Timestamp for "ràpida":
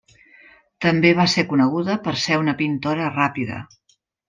3.21-3.63